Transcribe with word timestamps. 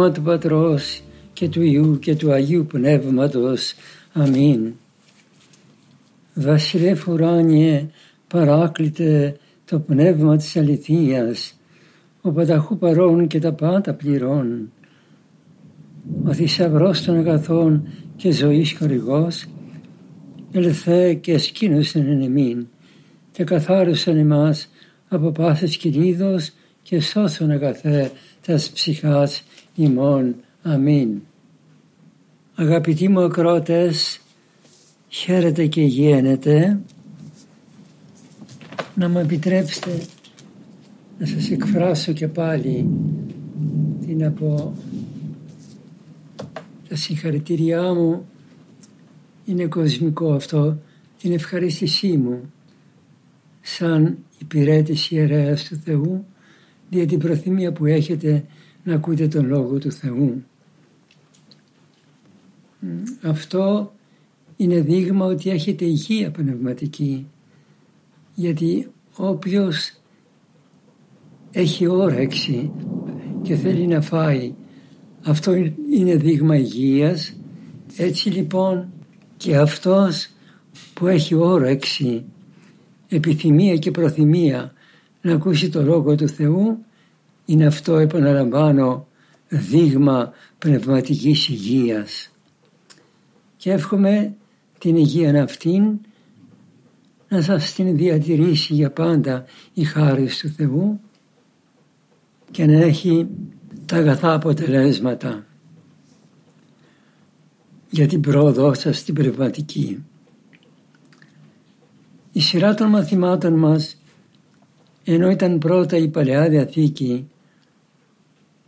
Όνομα 0.00 0.14
του 0.14 0.22
Πατρός 0.22 1.02
και 1.32 1.48
του 1.48 1.62
Ιού 1.62 1.98
και 1.98 2.16
του 2.16 2.32
Αγίου 2.32 2.66
Πνεύματος. 2.66 3.74
Αμήν. 4.12 4.72
Βασιλεύ 6.34 7.02
ουράνιε, 7.08 7.88
παράκλητε 8.28 9.36
το 9.64 9.78
πνεύμα 9.78 10.36
της 10.36 10.56
αληθείας, 10.56 11.54
ο 12.20 12.30
πανταχού 12.30 12.78
παρών 12.78 13.26
και 13.26 13.38
τα 13.38 13.52
πάντα 13.52 13.94
πληρών. 13.94 14.72
Ο 16.24 16.32
θησαυρός 16.32 17.02
των 17.02 17.16
αγαθών 17.16 17.88
και 18.16 18.32
ζωής 18.32 18.76
χορηγός, 18.78 19.46
ελθέ 20.52 21.14
και 21.14 21.38
σκήνωσεν 21.38 22.06
εν 22.06 22.22
εμήν, 22.22 22.66
και 23.32 23.44
καθάρισαν 23.44 24.16
εμάς 24.16 24.68
από 25.08 25.30
πάσης 25.30 25.76
κινήτος 25.76 26.50
και 26.82 27.00
σώσον 27.00 27.50
αγαθέ 27.50 28.10
τας 28.46 28.70
ψυχάς 28.70 29.42
ημών. 29.82 30.34
Αμήν. 30.62 31.20
Αγαπητοί 32.54 33.08
μου 33.08 33.20
ακρότες, 33.20 34.20
χαίρετε 35.08 35.66
και 35.66 35.82
γένετε, 35.82 36.80
να 38.94 39.08
μου 39.08 39.18
επιτρέψετε 39.18 40.00
να 41.18 41.26
σας 41.26 41.50
εκφράσω 41.50 42.12
και 42.12 42.28
πάλι 42.28 42.88
την 44.06 44.24
από 44.24 44.74
τα 46.88 46.96
συγχαρητήριά 46.96 47.94
μου 47.94 48.28
είναι 49.44 49.66
κοσμικό 49.66 50.32
αυτό 50.32 50.78
την 51.20 51.32
ευχαρίστησή 51.32 52.16
μου 52.16 52.52
σαν 53.60 54.18
υπηρέτηση 54.38 55.14
ιερέας 55.14 55.64
του 55.64 55.76
Θεού 55.84 56.24
για 56.88 57.06
την 57.06 57.18
προθυμία 57.18 57.72
που 57.72 57.86
έχετε 57.86 58.44
να 58.84 58.94
ακούτε 58.94 59.28
τον 59.28 59.46
Λόγο 59.46 59.78
του 59.78 59.92
Θεού. 59.92 60.44
Αυτό 63.22 63.92
είναι 64.56 64.80
δείγμα 64.80 65.26
ότι 65.26 65.50
έχετε 65.50 65.84
υγεία 65.84 66.30
πνευματική 66.30 67.26
γιατί 68.34 68.90
όποιος 69.16 69.92
έχει 71.50 71.86
όρεξη 71.86 72.70
και 73.42 73.54
θέλει 73.54 73.86
να 73.86 74.00
φάει 74.00 74.54
αυτό 75.24 75.54
είναι 75.92 76.16
δείγμα 76.16 76.56
υγείας 76.56 77.36
έτσι 77.96 78.30
λοιπόν 78.30 78.92
και 79.36 79.56
αυτός 79.56 80.28
που 80.94 81.06
έχει 81.06 81.34
όρεξη 81.34 82.24
επιθυμία 83.08 83.76
και 83.76 83.90
προθυμία 83.90 84.72
να 85.22 85.32
ακούσει 85.32 85.68
το 85.68 85.82
Λόγο 85.82 86.14
του 86.14 86.28
Θεού 86.28 86.84
είναι 87.50 87.66
αυτό 87.66 87.96
επαναλαμβάνω 87.96 89.06
δείγμα 89.48 90.32
πνευματικής 90.58 91.48
υγείας 91.48 92.30
και 93.56 93.72
εύχομαι 93.72 94.34
την 94.78 94.96
υγεία 94.96 95.42
αυτήν 95.42 95.98
να 97.28 97.42
σας 97.42 97.72
την 97.72 97.96
διατηρήσει 97.96 98.74
για 98.74 98.90
πάντα 98.90 99.44
η 99.74 99.84
χάρη 99.84 100.28
του 100.40 100.48
Θεού 100.48 101.00
και 102.50 102.66
να 102.66 102.72
έχει 102.72 103.28
τα 103.86 103.96
αγαθά 103.96 104.32
αποτελέσματα 104.32 105.46
για 107.90 108.06
την 108.06 108.20
πρόοδό 108.20 108.74
σας 108.74 108.98
στην 108.98 109.14
πνευματική. 109.14 110.04
Η 112.32 112.40
σειρά 112.40 112.74
των 112.74 112.88
μαθημάτων 112.88 113.52
μας 113.52 113.96
ενώ 115.04 115.30
ήταν 115.30 115.58
πρώτα 115.58 115.96
η 115.96 116.08
Παλαιά 116.08 116.48
Διαθήκη 116.48 117.29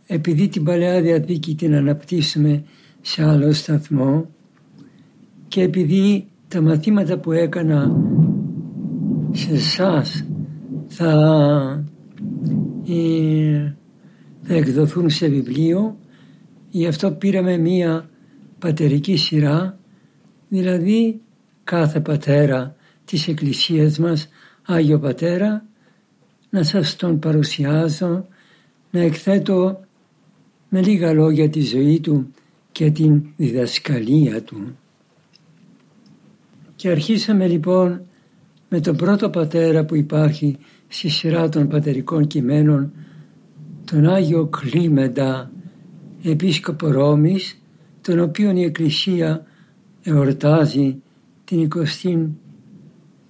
επειδή 0.07 0.47
την 0.47 0.63
Παλαιά 0.63 1.01
Διαθήκη 1.01 1.55
την 1.55 1.75
αναπτύσσουμε 1.75 2.63
σε 3.01 3.23
άλλο 3.23 3.53
σταθμό 3.53 4.29
και 5.47 5.61
επειδή 5.61 6.27
τα 6.47 6.61
μαθήματα 6.61 7.17
που 7.17 7.31
έκανα 7.31 7.95
σε 9.31 9.51
εσάς 9.53 10.25
θα, 10.87 11.13
ε, 12.87 13.73
θα 14.41 14.53
εκδοθούν 14.53 15.09
σε 15.09 15.27
βιβλίο 15.27 15.97
γι' 16.69 16.87
αυτό 16.87 17.11
πήραμε 17.11 17.57
μία 17.57 18.09
πατερική 18.59 19.15
σειρά 19.15 19.77
δηλαδή 20.49 21.21
κάθε 21.63 21.99
πατέρα 21.99 22.75
της 23.05 23.27
Εκκλησίας 23.27 23.97
μας 23.99 24.29
Άγιο 24.65 24.99
Πατέρα 24.99 25.65
να 26.49 26.63
σας 26.63 26.95
τον 26.95 27.19
παρουσιάζω 27.19 28.27
να 28.91 28.99
εκθέτω 28.99 29.79
με 30.75 30.81
λίγα 30.81 31.13
λόγια 31.13 31.49
τη 31.49 31.61
ζωή 31.61 31.99
του 31.99 32.27
και 32.71 32.91
την 32.91 33.23
διδασκαλία 33.35 34.43
του. 34.43 34.77
Και 36.75 36.89
αρχίσαμε 36.89 37.47
λοιπόν 37.47 38.01
με 38.69 38.79
τον 38.79 38.95
πρώτο 38.95 39.29
πατέρα 39.29 39.85
που 39.85 39.95
υπάρχει 39.95 40.57
στη 40.87 41.09
σειρά 41.09 41.49
των 41.49 41.67
πατερικών 41.67 42.27
κειμένων, 42.27 42.91
τον 43.85 44.07
Άγιο 44.07 44.45
Κλίμεντα, 44.45 45.51
επίσκοπο 46.23 46.87
Ρώμης, 46.87 47.61
τον 48.01 48.19
οποίον 48.19 48.57
η 48.57 48.63
Εκκλησία 48.63 49.45
εορτάζει 50.03 51.01
την 51.45 51.67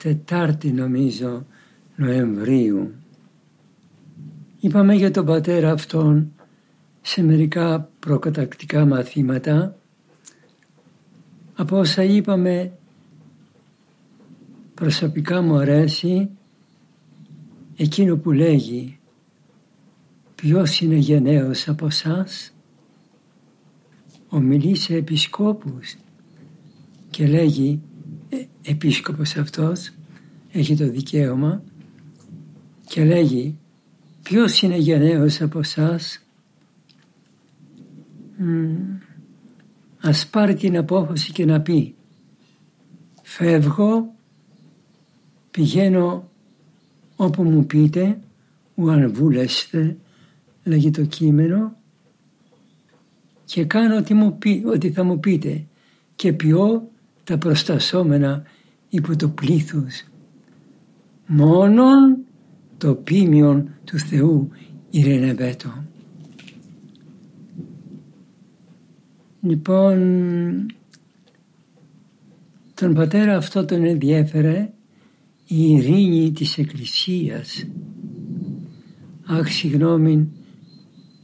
24η 0.03 0.71
νομίζω 0.73 1.45
Νοεμβρίου. 1.95 2.91
Είπαμε 4.59 4.93
για 4.93 5.11
τον 5.11 5.25
πατέρα 5.25 5.71
αυτόν 5.71 6.32
σε 7.05 7.23
μερικά 7.23 7.89
προκατακτικά 7.99 8.85
μαθήματα. 8.85 9.75
Από 11.55 11.77
όσα 11.77 12.03
είπαμε 12.03 12.71
προσωπικά 14.73 15.41
μου 15.41 15.55
αρέσει 15.55 16.29
εκείνο 17.75 18.17
που 18.17 18.31
λέγει 18.31 18.99
ποιος 20.35 20.81
είναι 20.81 20.95
γενναίος 20.95 21.67
από 21.67 21.85
εσάς, 21.85 22.53
ομιλεί 24.29 24.75
σε 24.75 24.95
επισκόπους 24.95 25.95
και 27.09 27.27
λέγει 27.27 27.81
ε, 28.29 28.37
επίσκοπος 28.61 29.35
αυτός 29.35 29.91
έχει 30.51 30.75
το 30.75 30.89
δικαίωμα 30.89 31.63
και 32.85 33.03
λέγει 33.05 33.57
ποιος 34.23 34.61
είναι 34.61 34.77
γενναίος 34.77 35.41
από 35.41 35.59
εσάς. 35.59 36.22
Ας 40.01 40.27
πάρει 40.27 40.53
την 40.55 40.77
απόφαση 40.77 41.31
και 41.31 41.45
να 41.45 41.61
πει 41.61 41.95
φεύγω 43.21 44.13
Πηγαίνω 45.53 46.29
όπου 47.15 47.43
μου 47.43 47.65
πείτε, 47.65 48.19
ουαν 48.75 49.13
βούλεστε, 49.13 49.97
λέγει 50.63 50.89
το 50.89 51.05
κείμενο, 51.05 51.75
και 53.45 53.65
κάνω 53.65 53.97
ό,τι, 53.97 54.13
μου 54.13 54.37
πει, 54.37 54.63
ό,τι 54.65 54.91
θα 54.91 55.03
μου 55.03 55.19
πείτε 55.19 55.65
και 56.15 56.33
πιω 56.33 56.89
τα 57.23 57.37
προστασόμενα 57.37 58.43
υπό 58.89 59.15
το 59.15 59.29
πλήθος. 59.29 60.03
Μόνον 61.27 62.17
το 62.77 62.95
πίμιον 62.95 63.69
του 63.83 63.97
Θεού 63.97 64.49
ειρηνευέτω. 64.89 65.83
Λοιπόν, 69.45 70.65
τον 72.73 72.93
πατέρα 72.93 73.37
αυτό 73.37 73.65
τον 73.65 73.83
ενδιέφερε 73.83 74.73
η 75.47 75.71
ειρήνη 75.71 76.31
της 76.31 76.57
Εκκλησίας. 76.57 77.65
Αχ, 79.25 79.47
συγγνώμη, 79.47 80.29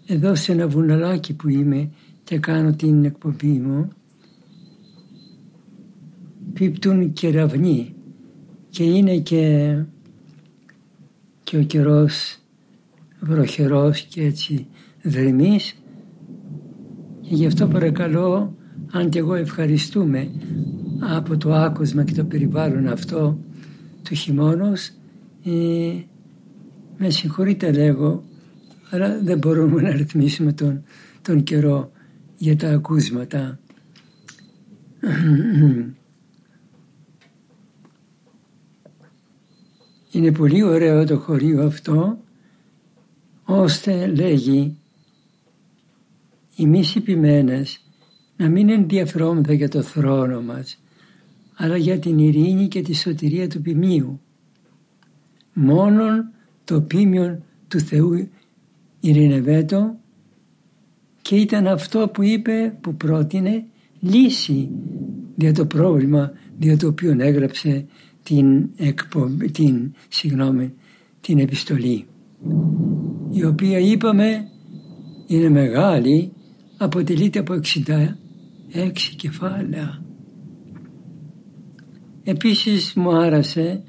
εδώ 0.06 0.36
σε 0.36 0.52
ένα 0.52 0.68
βουναλάκι 0.68 1.34
που 1.34 1.50
είμαι 1.50 1.90
και 2.24 2.40
κάνω 2.40 2.72
την 2.76 3.06
εκπομπή 3.06 3.60
μου, 3.60 3.90
πίπτουν 6.54 7.14
κεραυνοί 7.14 7.94
και 8.70 8.84
είναι 8.84 9.18
και, 9.18 9.76
και 11.44 11.58
ο 11.58 11.64
καιρός 11.64 12.38
βροχερός 13.20 14.02
και 14.02 14.24
έτσι 14.24 14.68
δρυμής 15.02 15.79
και 17.30 17.36
γι' 17.36 17.46
αυτό 17.46 17.68
παρακαλώ 17.68 18.56
αν 18.92 19.10
και 19.10 19.20
εγώ 19.20 19.34
ευχαριστούμε 19.34 20.32
από 21.00 21.38
το 21.38 21.54
άκουσμα 21.54 22.04
και 22.04 22.14
το 22.14 22.24
περιβάλλον 22.24 22.88
αυτό 22.88 23.40
του 24.04 24.16
χειμώνος 24.16 24.92
ε, 25.44 25.52
με 26.98 27.10
συγχωρείτε 27.10 27.72
λέγω 27.72 28.24
αλλά 28.90 29.20
δεν 29.24 29.38
μπορούμε 29.38 29.82
να 29.82 29.92
ρυθμίσουμε 29.92 30.54
τον, 30.54 30.84
τον 31.22 31.44
καιρό 31.44 31.92
για 32.38 32.56
τα 32.56 32.70
ακούσματα. 32.70 33.60
Είναι 40.12 40.32
πολύ 40.32 40.64
ωραίο 40.64 41.06
το 41.06 41.18
χωρίο 41.18 41.66
αυτό 41.66 42.18
ώστε 43.44 44.08
λέγει 44.08 44.78
εμείς 46.64 46.96
οι 46.96 47.00
ποιμένες 47.00 47.82
να 48.38 48.50
μην 48.50 48.70
ενδιαφερόμεθα 48.70 49.54
για 49.54 49.70
το 49.70 49.82
θρόνο 49.82 50.42
μας 50.42 50.80
αλλά 51.56 51.78
για 51.78 52.00
την 52.00 52.20
ειρήνη 52.20 52.68
και 52.68 52.82
τη 52.82 52.96
σωτηρία 52.96 53.48
του 53.48 53.62
ποιμίου. 53.62 54.20
Μόνον 55.54 56.32
το 56.64 56.82
ποίμιο 56.82 57.44
του 57.68 57.80
Θεού 57.80 58.30
ειρηνευέτο 59.00 59.96
και 61.22 61.36
ήταν 61.36 61.68
αυτό 61.68 62.10
που 62.14 62.24
είπε, 62.24 62.78
που 62.82 62.96
πρότεινε 62.96 63.66
λύση 64.00 64.70
για 65.36 65.54
το 65.54 65.66
πρόβλημα 65.66 66.32
για 66.60 66.78
το 66.78 66.88
οποίο 66.88 67.16
έγραψε 67.20 67.86
την, 68.24 68.70
την, 69.52 69.94
συγγνώμη, 70.10 70.74
την 71.22 71.40
επιστολή 71.40 72.06
η 73.32 73.46
οποία 73.46 73.80
είπαμε 73.80 74.48
είναι 75.28 75.50
μεγάλη 75.50 76.32
αποτελείται 76.80 77.40
από 77.40 77.54
66 77.54 78.92
κεφάλαια. 79.16 80.04
Επίσης 82.24 82.94
μου 82.94 83.16
άρασε 83.16 83.84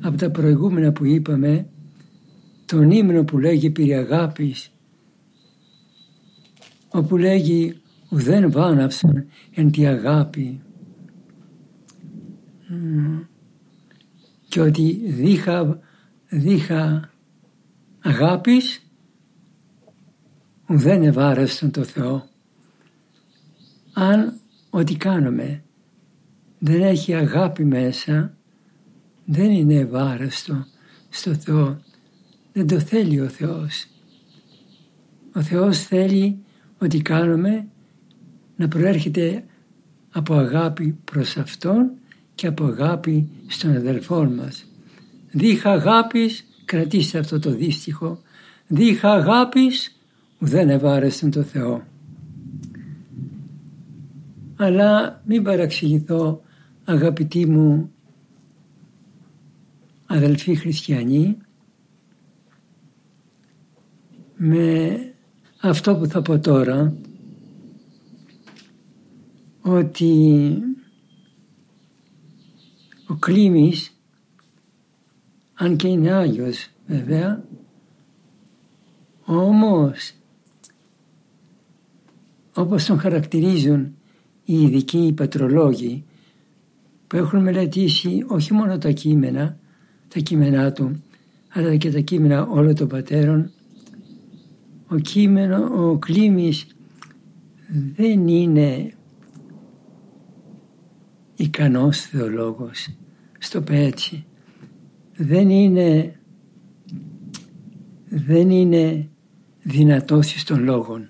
από 0.00 0.16
τα 0.16 0.30
προηγούμενα 0.30 0.92
που 0.92 1.04
είπαμε 1.04 1.66
τον 2.66 2.90
ύμνο 2.90 3.24
που 3.24 3.38
λέγει 3.38 3.70
περί 3.70 3.94
αγάπης 3.94 4.72
όπου 6.88 7.16
λέγει 7.16 7.76
ουδέν 8.10 8.50
βάναυσον 8.50 9.26
εν 9.54 9.70
τη 9.70 9.86
αγάπη 9.86 10.60
και 14.48 14.60
ότι 14.60 15.00
δίχα, 15.06 15.80
δίχα 16.28 17.10
αγάπης 18.00 18.83
ουδέν 20.68 21.02
ευάρεστον 21.02 21.70
το 21.70 21.84
Θεό. 21.84 22.28
Αν 23.92 24.40
ό,τι 24.70 24.96
κάνουμε 24.96 25.62
δεν 26.58 26.82
έχει 26.82 27.14
αγάπη 27.14 27.64
μέσα 27.64 28.36
δεν 29.24 29.50
είναι 29.50 29.74
ευάρεστο 29.74 30.66
στο 31.08 31.34
Θεό. 31.34 31.80
Δεν 32.52 32.66
το 32.66 32.80
θέλει 32.80 33.20
ο 33.20 33.28
Θεός. 33.28 33.86
Ο 35.34 35.42
Θεός 35.42 35.78
θέλει 35.78 36.38
ό,τι 36.78 37.02
κάνουμε 37.02 37.66
να 38.56 38.68
προέρχεται 38.68 39.44
από 40.10 40.34
αγάπη 40.34 40.98
προς 41.04 41.36
Αυτόν 41.36 41.90
και 42.34 42.46
από 42.46 42.64
αγάπη 42.64 43.28
στον 43.46 43.76
αδελφό 43.76 44.24
μας. 44.24 44.66
Δίχα 45.30 45.70
αγάπης, 45.70 46.44
κρατήστε 46.64 47.18
αυτό 47.18 47.38
το 47.38 47.50
δύστιχο, 47.50 48.22
δίχα 48.66 49.12
αγάπης 49.12 49.93
δεν 50.46 50.70
ευάρεστον 50.70 51.30
το 51.30 51.42
Θεό. 51.42 51.82
Αλλά 54.56 55.22
μην 55.26 55.42
παραξηγηθώ 55.42 56.42
αγαπητοί 56.84 57.46
μου 57.46 57.90
αδελφοί 60.06 60.54
χριστιανοί 60.54 61.36
με 64.36 64.98
αυτό 65.60 65.96
που 65.96 66.06
θα 66.06 66.22
πω 66.22 66.38
τώρα 66.38 66.94
ότι 69.62 70.48
ο 73.06 73.14
Κλήμης 73.14 73.98
αν 75.54 75.76
και 75.76 75.88
είναι 75.88 76.12
Άγιος 76.12 76.70
βέβαια 76.86 77.44
όμως 79.24 80.12
όπως 82.54 82.84
τον 82.84 82.98
χαρακτηρίζουν 82.98 83.94
οι 84.44 84.62
ειδικοί 84.62 84.98
οι 84.98 85.12
πατρολόγοι 85.12 86.04
που 87.06 87.16
έχουν 87.16 87.42
μελετήσει 87.42 88.24
όχι 88.26 88.52
μόνο 88.52 88.78
τα 88.78 88.90
κείμενα, 88.90 89.58
τα 90.08 90.20
κείμενά 90.20 90.72
του, 90.72 91.02
αλλά 91.48 91.76
και 91.76 91.90
τα 91.90 92.00
κείμενα 92.00 92.46
όλων 92.46 92.74
των 92.74 92.88
πατέρων, 92.88 93.50
ο 94.88 94.98
κείμενο, 94.98 95.88
ο 95.88 95.98
Κλήμης 95.98 96.66
δεν 97.96 98.28
είναι 98.28 98.94
ικανός 101.36 102.00
θεολόγος, 102.00 102.88
στο 103.38 103.62
πέτσι. 103.62 104.24
Δεν 105.16 105.50
είναι, 105.50 106.20
δεν 108.08 108.50
είναι 108.50 109.08
δυνατός 109.62 110.44
των 110.44 110.64
λόγων. 110.64 111.08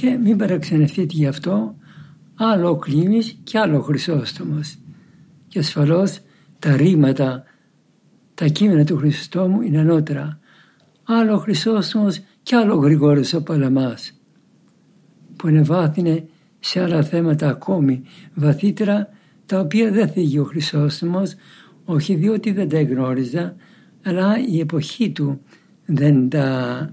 Και 0.00 0.18
μην 0.22 0.36
παραξενευτείτε 0.36 1.14
γι' 1.16 1.26
αυτό, 1.26 1.74
άλλο 2.34 2.68
ο 2.68 2.76
Κλήμης 2.76 3.38
και 3.44 3.58
άλλο 3.58 3.76
ο 3.76 3.80
Χρυσόστομος. 3.80 4.78
Και 5.48 5.58
ασφαλώς 5.58 6.20
τα 6.58 6.76
ρήματα, 6.76 7.44
τα 8.34 8.46
κείμενα 8.46 8.84
του 8.84 8.96
Χριστόμου 8.96 9.60
είναι 9.60 9.78
ανώτερα. 9.78 10.38
Άλλο 11.04 11.34
ο 11.34 11.38
Χρυσόστομος 11.38 12.20
και 12.42 12.56
άλλο 12.56 12.74
ο 12.74 12.78
Γρηγόρης 12.78 13.34
ο 13.34 13.42
Παλαμάς 13.42 14.20
που 15.36 15.48
ανεβάθυνε 15.48 16.26
σε 16.58 16.82
άλλα 16.82 17.02
θέματα 17.02 17.48
ακόμη 17.48 18.02
βαθύτερα 18.34 19.08
τα 19.46 19.60
οποία 19.60 19.90
δεν 19.90 20.08
θίγει 20.08 20.38
ο 20.38 20.44
Χρυσόστομος 20.44 21.34
όχι 21.84 22.14
διότι 22.14 22.52
δεν 22.52 22.68
τα 22.68 22.82
γνώριζα 22.82 23.56
αλλά 24.02 24.34
η 24.48 24.60
εποχή 24.60 25.10
του 25.10 25.40
δεν 25.84 26.28
τα 26.28 26.90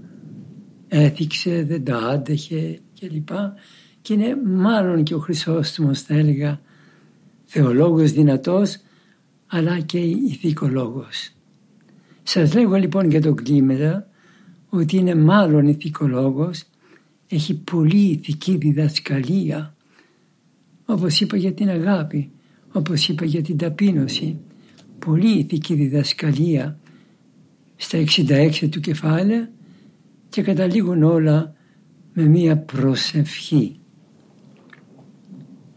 έθιξε, 0.88 1.64
δεν 1.68 1.84
τα 1.84 1.96
άντεχε 1.96 2.80
κλπ. 3.00 3.28
Και 4.02 4.12
είναι 4.12 4.36
μάλλον 4.44 5.02
και 5.02 5.14
ο 5.14 5.18
Χρυσόστομος 5.18 6.02
θα 6.02 6.14
έλεγα 6.14 6.60
θεολόγος 7.44 8.12
δυνατός 8.12 8.78
αλλά 9.46 9.80
και 9.80 9.98
ηθικολόγος. 9.98 11.30
Σας 12.22 12.54
λέγω 12.54 12.76
λοιπόν 12.76 13.10
για 13.10 13.20
τον 13.20 13.34
Κλίμερα 13.34 14.08
ότι 14.68 14.96
είναι 14.96 15.14
μάλλον 15.14 15.66
ηθικολόγος, 15.66 16.62
έχει 17.28 17.54
πολύ 17.54 18.10
ηθική 18.10 18.56
διδασκαλία 18.56 19.74
όπως 20.86 21.20
είπα 21.20 21.36
για 21.36 21.52
την 21.52 21.68
αγάπη, 21.68 22.30
όπως 22.72 23.08
είπα 23.08 23.24
για 23.24 23.42
την 23.42 23.56
ταπείνωση, 23.56 24.38
πολύ 24.98 25.38
ηθική 25.38 25.74
διδασκαλία 25.74 26.78
στα 27.76 27.98
66 27.98 28.68
του 28.70 28.80
κεφάλαια 28.80 29.50
και 30.28 30.42
καταλήγουν 30.42 31.02
όλα 31.02 31.55
με 32.18 32.24
μία 32.24 32.58
προσευχή 32.58 33.80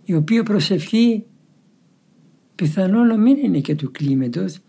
η 0.04 0.16
οποία 0.16 0.44
προσευχή 0.44 1.26
πιθανόν 2.56 3.08
να 3.08 3.18
μην 3.18 3.38
είναι 3.38 3.60
και 3.60 3.76
του 3.76 3.92
κλίματος 3.92 4.60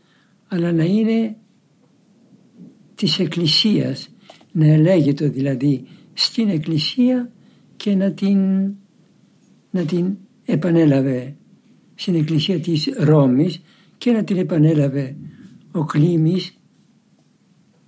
αλλά 0.49 0.73
να 0.73 0.85
είναι 0.85 1.37
της 2.95 3.19
Εκκλησίας 3.19 4.09
να 4.53 4.67
ελέγεται 4.67 5.29
δηλαδή 5.29 5.85
στην 6.13 6.49
Εκκλησία 6.49 7.33
και 7.77 7.95
να 7.95 8.13
την, 8.13 8.39
να 9.71 9.85
την 9.85 10.17
επανέλαβε 10.45 11.37
στην 11.95 12.15
Εκκλησία 12.15 12.61
της 12.61 12.89
Ρώμης 12.99 13.63
και 13.99 14.13
να 14.13 14.25
την 14.25 14.37
επανέλαβε 14.37 15.17
ο 15.73 15.85
Κλήμης 15.85 16.59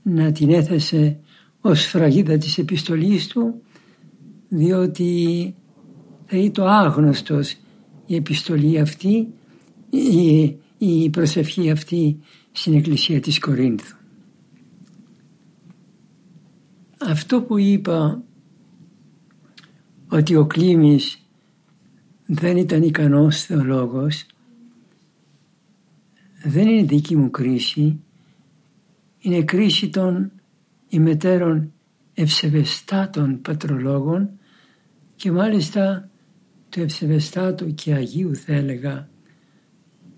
να 0.02 0.32
την 0.32 0.50
έθεσε 0.50 1.20
ως 1.60 1.84
φραγίδα 1.86 2.38
της 2.38 2.58
επιστολής 2.58 3.26
του 3.26 3.62
διότι 4.54 5.54
θα 6.26 6.36
είναι 6.36 6.50
το 6.50 6.66
άγνωστος 6.66 7.56
η 8.06 8.14
επιστολή 8.14 8.80
αυτή 8.80 9.28
η, 9.90 10.56
η 10.78 11.10
προσευχή 11.10 11.70
αυτή 11.70 12.18
στην 12.52 12.74
Εκκλησία 12.74 13.20
της 13.20 13.38
Κορίνθου. 13.38 13.96
Αυτό 17.00 17.42
που 17.42 17.58
είπα 17.58 18.22
ότι 20.08 20.36
ο 20.36 20.46
Κλήμης 20.46 21.26
δεν 22.26 22.56
ήταν 22.56 22.82
ικανός 22.82 23.42
θεολόγος. 23.42 24.26
Δεν 26.44 26.68
είναι 26.68 26.86
δική 26.86 27.16
μου 27.16 27.30
κρίση. 27.30 28.00
Είναι 29.18 29.42
κρίση 29.42 29.88
των 29.88 30.32
ημετέρων 30.88 31.72
ευσεβεστάτων 32.14 33.40
πατρολόγων 33.40 34.30
και 35.22 35.32
μάλιστα 35.32 36.10
του 36.68 36.80
ευσεβεστάτου 36.80 37.74
και 37.74 37.94
Αγίου 37.94 38.36
θα 38.36 38.52
έλεγα 38.52 39.08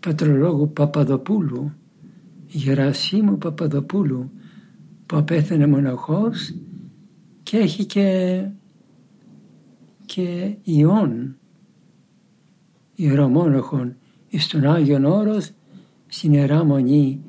πατρολόγου 0.01 0.73
Παπαδοπούλου, 0.73 1.73
Γερασίμου 2.47 3.39
Παπαδοπούλου 3.39 4.31
που 5.07 5.17
απέθανε 5.17 5.67
μοναχός 5.67 6.55
και 7.43 7.57
έχει 7.57 7.85
και, 7.85 8.49
και 10.05 10.57
ιών 10.63 11.37
ιερομόναχων 12.95 13.97
εις 14.29 14.47
τον 14.47 14.67
Άγιον 14.67 15.05
Όρος 15.05 15.51
στην 16.07 16.33
Ιερά 16.33 16.65
Μονή 16.65 17.21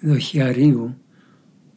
Δοχιαρίου 0.00 0.94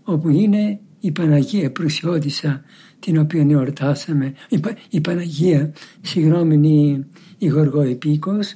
όπου 0.04 0.30
είναι 0.30 0.80
η 1.04 1.12
Παναγία 1.12 1.72
Προυσιώτησα 1.72 2.62
την 3.00 3.18
οποία 3.18 3.46
εορτάσαμε, 3.50 4.34
η, 4.50 4.60
η 4.90 5.02
Παναγία, 5.02 5.74
συγγνώμη, 6.02 6.68
η, 6.68 7.06
η 7.38 7.48
Γοργό 7.48 7.82
Επίκος, 7.82 8.56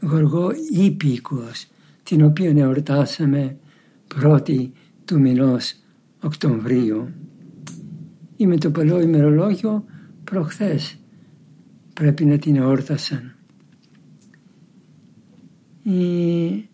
Γοργό 0.00 0.50
Ήπικος, 0.72 1.66
την 2.02 2.24
οποία 2.24 2.50
εορτάσαμε 2.56 3.56
πρώτη 4.06 4.72
του 5.04 5.20
μηνός 5.20 5.74
Οκτωβρίου. 6.20 7.08
Ή 8.36 8.46
με 8.46 8.56
το 8.56 8.70
παλαιό 8.70 9.00
ημερολόγιο 9.00 9.84
προχθές 10.24 10.98
πρέπει 11.94 12.24
να 12.24 12.38
την 12.38 12.56
εόρτασαν. 12.56 13.34
Η... 15.82 16.68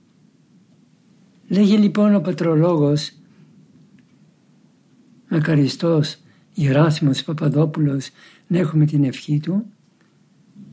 Λέγει 1.49 1.77
λοιπόν 1.77 2.15
ο 2.15 2.21
πατρολόγος 2.21 3.20
Μακαριστός 5.31 6.17
Γεράσιμος 6.53 7.25
Παπαδόπουλος 7.25 8.11
να 8.47 8.59
έχουμε 8.59 8.85
την 8.85 9.05
ευχή 9.05 9.41
του 9.41 9.67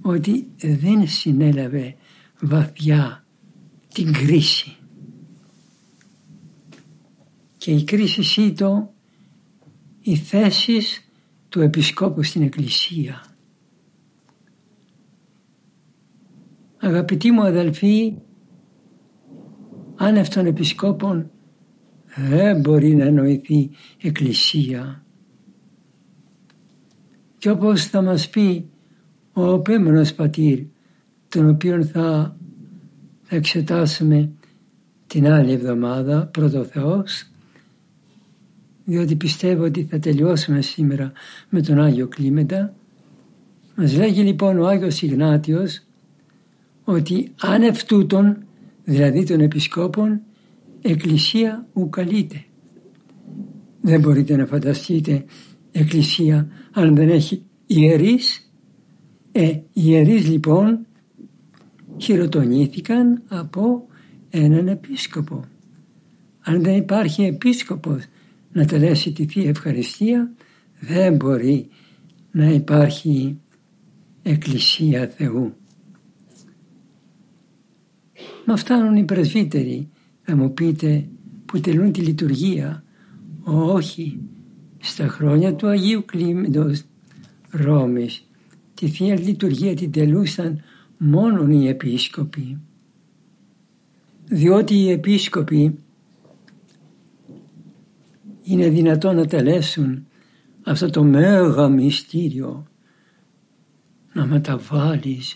ότι 0.02 0.48
δεν 0.58 1.08
συνέλαβε 1.08 1.96
βαθιά 2.40 3.26
την 3.94 4.14
κρίση. 4.14 4.76
Και 7.58 7.72
η 7.72 7.84
κρίση 7.84 8.42
ήταν 8.42 8.90
οι 10.02 10.16
θέσεις 10.16 11.10
του 11.50 11.62
Επισκόπου 11.62 12.24
στην 12.24 12.42
Εκκλησία. 12.42 13.26
Αγαπητοί 16.78 17.32
μου 17.32 17.42
αδελφοί, 17.42 18.16
άνευ 19.96 20.28
των 20.28 20.46
Επισκόπων 20.46 21.32
δεν 22.18 22.60
μπορεί 22.60 22.96
να 22.96 23.06
εννοηθεί 23.06 23.70
Εκκλησία. 24.02 25.04
Και 27.38 27.50
όπως 27.50 27.86
θα 27.86 28.02
μας 28.02 28.30
πει 28.30 28.70
ο 29.34 29.54
επέμενος 29.54 30.14
πατήρ, 30.14 30.60
τον 31.30 31.50
οποίο 31.50 31.84
θα 31.84 32.38
εξετάσουμε 33.30 34.30
την 35.08 35.28
άλλη 35.28 35.52
εβδομάδα, 35.52 36.26
πρώτο 36.26 36.64
Θεός, 36.64 37.30
διότι 38.86 39.16
πιστεύω 39.16 39.64
ότι 39.64 39.88
θα 39.90 40.00
τελειώσουμε 40.00 40.62
σήμερα 40.62 41.12
με 41.50 41.62
τον 41.62 41.80
Άγιο 41.80 42.08
Κλίμεντα. 42.08 42.74
Μας 43.76 43.98
λέγει 43.98 44.22
λοιπόν 44.22 44.60
ο 44.60 44.68
Άγιος 44.68 45.02
Ιγνάτιος 45.02 45.82
ότι 46.84 47.32
άνευ 47.42 47.84
τούτων, 47.84 48.38
δηλαδή 48.84 49.24
των 49.24 49.40
επισκόπων, 49.40 50.22
εκκλησία 50.92 51.68
ουκαλείται. 51.74 52.46
Δεν 53.82 54.00
μπορείτε 54.00 54.36
να 54.36 54.46
φανταστείτε 54.46 55.26
εκκλησία 55.72 56.48
αν 56.72 56.96
δεν 56.96 57.10
έχει 57.10 57.44
ιερείς. 57.68 58.52
Ε, 59.32 59.48
οι 59.48 59.64
ιερείς 59.74 60.28
λοιπόν 60.30 60.86
χειροτονήθηκαν 61.98 63.24
από 63.28 63.88
έναν 64.30 64.68
επίσκοπο. 64.68 65.44
Αν 66.40 66.64
δεν 66.64 66.78
υπάρχει 66.78 67.24
επίσκοπος 67.24 68.04
να 68.52 68.66
τελέσει 68.66 69.12
τη 69.12 69.26
Θεία 69.26 69.50
Ευχαριστία 69.50 70.32
δεν 70.80 71.16
μπορεί 71.16 71.70
να 72.32 72.50
υπάρχει 72.50 73.40
Εκκλησία 74.24 75.08
Θεού. 75.08 75.54
Μα 78.46 78.56
φτάνουν 78.56 78.96
οι 78.96 79.04
πρεσβύτεροι 79.04 79.90
θα 80.30 80.36
μου 80.36 80.54
πείτε 80.54 81.08
που 81.46 81.60
τελούν 81.60 81.92
τη 81.92 82.02
λειτουργία. 82.02 82.84
Όχι, 83.44 84.20
στα 84.80 85.08
χρόνια 85.08 85.56
του 85.56 85.68
Αγίου 85.68 86.06
Κλίμεντος 86.06 86.84
Ρώμης 87.50 88.28
τη 88.74 88.88
Θεία 88.88 89.20
Λειτουργία 89.20 89.76
την 89.76 89.92
τελούσαν 89.92 90.62
μόνον 90.98 91.52
οι 91.52 91.68
επίσκοποι. 91.68 92.58
Διότι 94.26 94.76
οι 94.76 94.90
επίσκοποι 94.90 95.78
είναι 98.44 98.70
δυνατόν 98.70 99.16
να 99.16 99.26
τελέσουν 99.26 100.06
αυτό 100.64 100.90
το 100.90 101.04
μέγα 101.04 101.68
μυστήριο 101.68 102.68
να 104.14 104.26
μεταβάλεις 104.26 105.36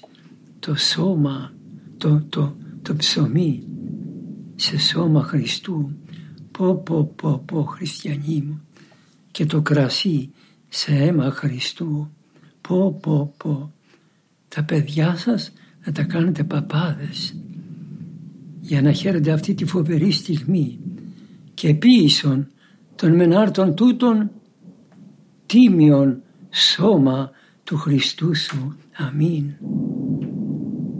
το 0.59 0.75
σώμα, 0.75 1.53
το, 1.97 2.25
το, 2.29 2.55
το 2.81 2.95
ψωμί 2.95 3.70
σε 4.61 4.79
σώμα 4.79 5.23
Χριστού. 5.23 5.91
Πω 6.51 6.75
πω 6.75 7.11
πω 7.15 7.43
πω 7.45 7.63
χριστιανοί 7.63 8.43
μου 8.47 8.61
και 9.31 9.45
το 9.45 9.61
κρασί 9.61 10.29
σε 10.69 10.91
αίμα 10.91 11.31
Χριστού. 11.31 12.09
Πω 12.61 12.99
πω 13.01 13.33
πω 13.37 13.71
τα 14.47 14.63
παιδιά 14.63 15.15
σας 15.15 15.53
να 15.85 15.91
τα 15.91 16.03
κάνετε 16.03 16.43
παπάδες 16.43 17.35
για 18.59 18.81
να 18.81 18.91
χαίρετε 18.91 19.31
αυτή 19.31 19.53
τη 19.53 19.65
φοβερή 19.65 20.11
στιγμή 20.11 20.79
και 21.53 21.73
πίσω 21.73 22.47
των 22.95 23.15
μενάρτων 23.15 23.75
τούτων 23.75 24.31
τίμιον 25.45 26.21
σώμα 26.49 27.31
του 27.63 27.77
Χριστού 27.77 28.35
σου. 28.35 28.75
Αμήν. 28.97 29.53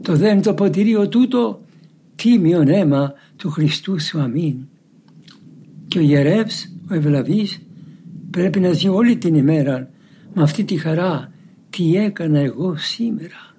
Το 0.01 0.15
δεν 0.15 0.41
το 0.41 0.53
ποτηρίο 0.53 1.07
τούτο 1.07 1.61
τίμιον 2.15 2.67
αίμα 2.67 3.13
του 3.41 3.49
Χριστού 3.49 3.99
σου. 3.99 4.19
Αμήν. 4.19 4.67
Και 5.87 5.99
ο 5.99 6.01
ιερεύς, 6.01 6.73
ο 6.89 6.93
ευλαβής, 6.93 7.61
πρέπει 8.31 8.59
να 8.59 8.71
ζει 8.71 8.87
όλη 8.87 9.17
την 9.17 9.35
ημέρα 9.35 9.89
με 10.33 10.41
αυτή 10.41 10.63
τη 10.63 10.77
χαρά. 10.77 11.31
Τι 11.69 11.95
έκανα 11.95 12.39
εγώ 12.39 12.77
σήμερα. 12.77 13.55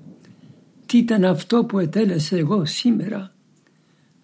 Τι 0.86 0.98
ήταν 0.98 1.24
αυτό 1.24 1.64
που 1.64 1.78
ετέλεσα 1.78 2.36
εγώ 2.36 2.64
σήμερα. 2.64 3.34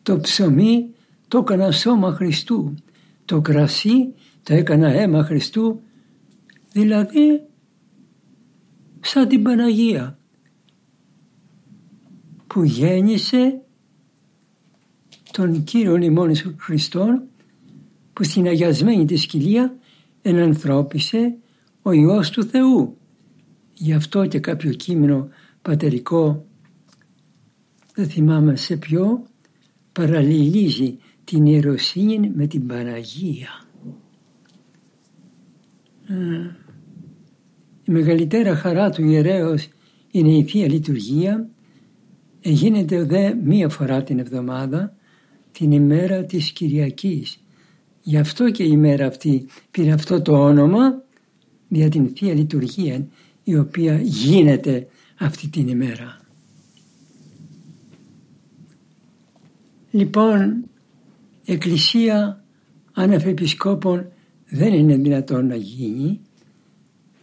Το 0.03 0.19
ψωμί 0.21 0.91
το 1.29 1.39
έκανα 1.39 1.73
σώμα 1.73 2.13
Χριστού. 2.13 2.75
Το 3.25 3.41
κρασί 3.41 4.15
το 4.43 4.55
έκανα 4.55 4.89
αίμα 4.89 5.25
Χριστού. 5.25 5.81
Δηλαδή 6.73 7.43
σαν 9.01 9.29
την 9.29 9.43
Παναγία 9.43 10.19
που 12.47 12.65
γέννησε 12.65 13.63
τον 15.39 15.65
Κύριο 15.65 15.97
ημών 15.97 16.33
Χριστόν 16.59 17.23
που 18.13 18.25
στην 18.25 18.47
αγιασμένη 18.47 19.05
τη 19.05 19.17
σκυλία 19.17 19.77
ενανθρώπισε 20.23 21.37
ο 21.83 21.93
Υιός 21.93 22.31
του 22.31 22.45
Θεού. 22.45 22.97
Γι' 23.75 23.93
αυτό 23.93 24.27
και 24.27 24.39
κάποιο 24.39 24.71
κείμενο 24.71 25.29
πατερικό, 25.63 26.47
δεν 27.95 28.09
θυμάμαι 28.09 28.57
σε 28.57 28.77
ποιο, 28.77 29.27
παραλληλίζει 29.93 30.99
την 31.25 31.47
ιεροσύνη 31.47 32.33
με 32.35 32.47
την 32.47 32.67
Παναγία. 32.67 33.67
Η 37.85 37.93
μεγαλύτερα 37.93 38.57
χαρά 38.57 38.91
του 38.91 39.05
ιερέως 39.05 39.69
είναι 40.11 40.37
η 40.37 40.45
Θεία 40.45 40.69
Λειτουργία, 40.69 41.49
γίνεται 42.41 43.05
δε 43.05 43.35
μία 43.35 43.69
φορά 43.69 44.03
την 44.03 44.19
εβδομάδα 44.19 44.93
την 45.53 45.73
ημέρα 45.73 46.25
της 46.25 46.51
Κυριακής. 46.51 47.43
Γι' 48.03 48.19
αυτό 48.19 48.51
και 48.51 48.63
η 48.63 48.71
ημέρα 48.73 49.07
αυτή 49.07 49.47
πήρε 49.71 49.91
αυτό 49.91 50.23
το 50.23 50.45
όνομα 50.45 51.03
για 51.69 51.89
την 51.89 52.09
Θεία 52.17 52.35
Λειτουργία 52.35 53.07
η 53.45 53.57
οποία 53.57 54.01
γίνεται 54.03 54.89
αυτή 55.19 55.49
την 55.49 55.69
ημέρα. 55.69 56.21
Λοιπόν, 59.91 60.65
εκκλησία 61.45 62.45
άνευ 62.93 63.27
επισκόπων 63.27 64.13
δεν 64.49 64.73
είναι 64.73 64.97
δυνατόν 64.97 65.47
να 65.47 65.57
γίνει 65.57 66.21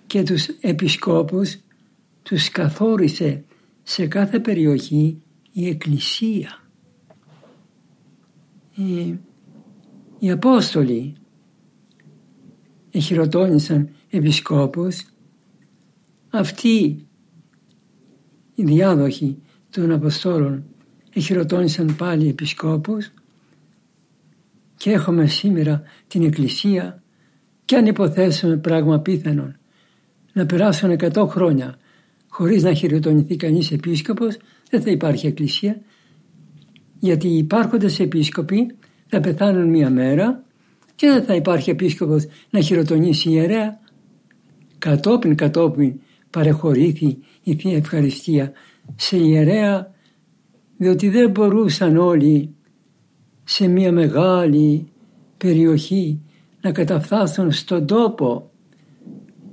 και 0.08 0.24
τους 0.24 0.48
επισκόπους 0.48 1.58
τους 2.24 2.50
καθόρισε 2.50 3.44
σε 3.84 4.08
κάθε 4.08 4.40
περιοχή 4.40 5.22
η 5.52 5.68
Εκκλησία. 5.68 6.65
Οι, 8.76 9.20
οι 10.20 10.32
Απόστολοι 10.32 11.16
εχειροτώνησαν 12.92 13.90
επισκόπους, 14.10 15.06
αυτοί 16.30 17.08
οι 18.56 18.64
διάδοχοι 18.64 19.38
των 19.70 19.92
Αποστόλων 19.92 20.64
εχειροτώνησαν 21.14 21.96
πάλι 21.96 22.28
επισκόπους. 22.28 23.12
Και 24.78 24.92
έχουμε 24.92 25.28
σήμερα 25.28 25.84
την 26.08 26.24
Εκκλησία 26.24 27.04
και 27.66 27.76
αν 27.76 27.86
υποθέσουμε 27.86 28.58
πράγμα 28.58 29.00
πίθανον 29.00 29.58
να 30.34 30.46
περάσουν 30.46 30.92
100 30.92 31.28
χρόνια 31.28 31.78
χωρίς 32.28 32.64
να 32.64 32.74
χειροτονηθεί 32.74 33.36
κανείς 33.36 33.72
επίσκοπος 33.72 34.38
δεν 34.70 34.82
θα 34.82 34.90
υπάρχει 34.90 35.28
Εκκλησία 35.28 35.82
γιατί 37.06 37.28
οι 37.28 37.38
υπάρχοντες 37.38 38.00
επίσκοποι 38.00 38.76
θα 39.08 39.20
πεθάνουν 39.20 39.70
μία 39.70 39.90
μέρα 39.90 40.44
και 40.96 41.08
δεν 41.08 41.24
θα 41.24 41.36
υπάρχει 41.36 41.70
επίσκοπος 41.70 42.26
να 42.50 42.60
χειροτονήσει 42.62 43.30
ιερέα. 43.30 43.80
Κατόπιν 44.78 45.36
κατόπιν 45.36 46.00
παρεχωρήθη 46.30 47.18
η 47.44 47.56
Θεία 47.56 47.76
Ευχαριστία 47.76 48.52
σε 48.96 49.18
ιερέα 49.18 49.92
διότι 50.78 51.10
δεν 51.10 51.30
μπορούσαν 51.30 51.98
όλοι 51.98 52.56
σε 53.44 53.68
μια 53.68 53.92
μεγάλη 53.92 54.88
περιοχή 55.38 56.22
να 56.62 56.72
καταφθάσουν 56.72 57.52
στον 57.52 57.86
τόπο 57.86 58.52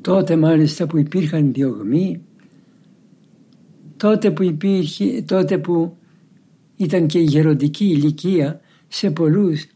τότε 0.00 0.37
μάλιστα 0.37 0.87
που 0.87 0.99
υπήρχαν 0.99 1.52
διωγμοί 1.52 2.21
τότε 3.97 4.30
που, 4.30 4.42
υπήρχε, 4.42 5.23
τότε 5.23 5.59
που 5.59 5.97
ήταν 6.76 7.06
και 7.06 7.18
η 7.18 7.22
γεροντική 7.24 7.84
ηλικία 7.84 8.60
σε 8.88 9.10
πολλούς 9.10 9.66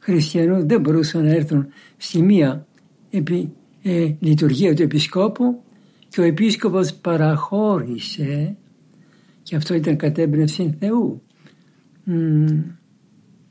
χριστιανούς 0.00 0.64
δεν 0.64 0.80
μπορούσαν 0.80 1.22
να 1.22 1.30
έρθουν 1.30 1.66
στη 1.96 2.22
μία 2.22 2.66
επί, 3.10 3.52
ε, 3.82 4.12
λειτουργία 4.18 4.74
του 4.74 4.82
επισκόπου 4.82 5.62
και 6.08 6.20
ο 6.20 6.24
επίσκοπος 6.24 6.94
παραχώρησε 6.94 8.56
και 9.42 9.56
αυτό 9.56 9.74
ήταν 9.74 9.96
κατέμπνευση 9.96 10.76
Θεού. 10.78 11.22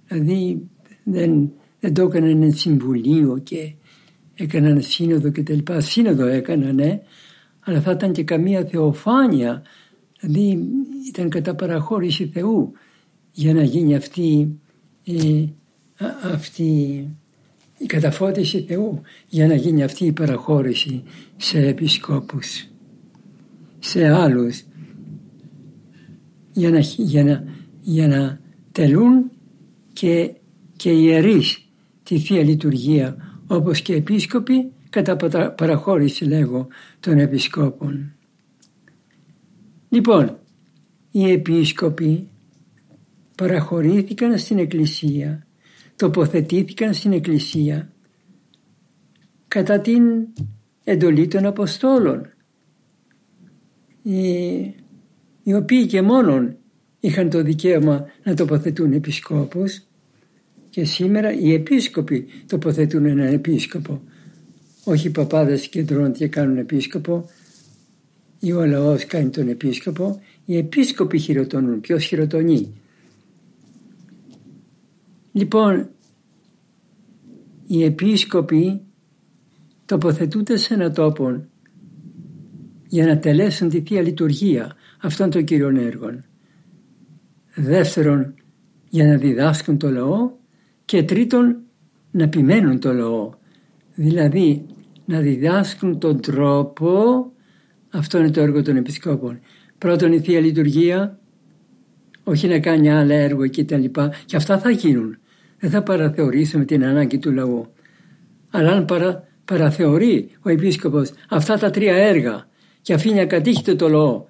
δηλαδή 0.07 0.67
δεν, 1.03 1.51
δεν 1.79 1.93
το 1.93 2.01
έκαναν 2.01 2.53
συμβουλίο 2.53 3.37
και 3.43 3.73
έκαναν 4.35 4.81
σύνοδο 4.81 5.29
και 5.29 5.43
τα 5.43 5.53
λοιπά. 5.53 5.79
Σύνοδο 5.79 6.25
έκαναν, 6.25 6.75
ναι, 6.75 7.01
αλλά 7.59 7.81
θα 7.81 7.91
ήταν 7.91 8.11
και 8.11 8.23
καμία 8.23 8.65
θεοφάνεια. 8.65 9.63
Δηλαδή 10.19 10.67
ήταν 11.07 11.29
κατά 11.29 11.55
παραχώρηση 11.55 12.27
Θεού 12.33 12.71
για 13.36 13.54
να 13.54 13.63
γίνει 13.63 13.96
αυτή, 13.96 14.60
ε, 15.06 15.46
αυτή 16.24 16.63
η 17.77 17.86
καταφώτιση 17.86 18.65
Θεού 18.68 19.01
για 19.27 19.48
να 19.48 19.56
γίνει 19.56 19.84
αυτή 19.84 20.06
η 20.06 20.12
παραχώρηση 20.12 21.04
σε 21.38 21.60
επισκόπους, 21.60 22.68
σε 23.80 24.08
άλλους 24.08 24.63
για 26.51 26.70
να, 26.70 26.80
για 26.80 27.24
να, 27.24 27.44
για 27.82 28.08
να 28.08 28.39
τελούν 28.72 29.32
και, 29.94 30.36
και 30.75 30.92
ιερείς 30.92 31.68
τη 32.04 32.20
Θεία 32.20 32.44
Λειτουργία 32.44 33.38
όπως 33.48 33.82
και 33.82 33.94
επίσκοποι 33.94 34.72
κατά 34.89 35.15
παραχώρηση 35.56 36.25
λέγω 36.25 36.68
των 37.00 37.20
επισκόπων. 37.20 38.13
Λοιπόν, 39.89 40.38
οι 41.12 41.32
επίσκοποι 41.32 42.30
παραχωρήθηκαν 43.36 44.38
στην 44.38 44.58
Εκκλησία, 44.58 45.48
τοποθετήθηκαν 45.95 46.93
στην 46.93 47.12
Εκκλησία 47.12 47.91
κατά 49.48 49.80
την 49.80 50.04
εντολή 50.84 51.28
των 51.28 51.45
Αποστόλων 51.45 52.30
οι, 54.02 54.30
οι 55.43 55.54
οποίοι 55.54 55.86
και 55.86 56.02
μόνον 56.02 56.58
είχαν 57.00 57.30
το 57.30 57.43
δικαίωμα 57.43 58.06
να 58.24 58.34
τοποθετούν 58.34 58.93
επισκόπους 58.93 59.82
και 60.69 60.86
σήμερα 60.86 61.34
οι 61.34 61.54
επίσκοποι 61.54 62.28
τοποθετούν 62.48 63.06
έναν 63.06 63.34
επίσκοπο. 63.34 64.02
Όχι 64.84 65.08
οι 65.08 65.10
παπάδες 65.10 65.67
κεντρώνουν 65.67 66.12
και 66.12 66.28
κάνουν 66.28 66.58
επίσκοπο 66.58 67.30
ή 68.39 68.52
ο 68.52 68.65
λαός 68.65 69.06
κάνει 69.06 69.30
τον 69.30 69.48
επίσκοπο. 69.48 70.21
Οι 70.45 70.58
επίσκοποι 70.58 71.17
χειροτονούν. 71.17 71.82
Ποιος 71.82 72.04
χειροτονεί; 72.06 72.74
Λοιπόν, 75.36 75.89
οι 77.67 77.84
επίσκοποι 77.84 78.82
τοποθετούνται 79.86 80.58
σε 80.58 80.74
έναν 80.74 80.93
τόπο 80.93 81.45
για 82.88 83.06
να 83.06 83.19
τελέσουν 83.19 83.69
τη 83.69 83.82
Θεία 83.82 84.02
Λειτουργία 84.02 84.76
αυτών 85.02 85.30
των 85.30 85.43
Κύριων 85.43 85.76
έργων. 85.76 86.26
Δεύτερον, 87.56 88.34
για 88.89 89.08
να 89.08 89.17
διδάσκουν 89.17 89.78
το 89.78 89.89
λαό 89.89 90.32
και 90.86 91.04
τρίτον, 91.04 91.58
να 92.12 92.24
επιμένουν 92.24 92.80
το 92.80 92.93
λαό. 92.93 93.34
Δηλαδή, 93.95 94.65
να 95.06 95.19
διδάσκουν 95.19 96.00
τον 96.00 96.21
τρόπο, 96.21 97.26
αυτό 97.89 98.17
είναι 98.17 98.32
το 98.32 98.41
έργο 98.41 98.62
των 98.62 98.76
επισκόπων. 98.76 99.39
Πρώτον 99.78 100.12
η 100.12 100.19
Θεία 100.19 100.39
Λειτουργία, 100.39 101.19
όχι 102.24 102.48
να 102.48 102.60
κάνει 102.60 102.91
άλλα 102.91 103.15
έργο 103.15 103.48
και 103.48 103.65
τα 103.65 103.78
λοιπά. 103.78 104.13
Και 104.26 104.36
αυτά 104.36 104.60
θα 104.60 104.69
γίνουν. 104.69 105.17
Δεν 105.60 105.70
θα 105.70 105.84
παραθεωρήσουμε 105.84 106.65
την 106.65 106.86
ανάγκη 106.86 107.18
του 107.18 107.32
λαού. 107.32 107.68
Αλλά 108.50 108.72
αν 108.72 108.86
παρα, 108.86 109.28
παραθεωρεί 109.46 110.30
ο 110.41 110.50
επίσκοπος 110.50 111.12
αυτά 111.30 111.58
τα 111.58 111.70
τρία 111.70 111.96
έργα 111.96 112.48
και 112.82 112.94
αφήνει 112.94 113.20
ακατήχητο 113.20 113.76
το 113.76 113.89
λαό, 113.89 114.26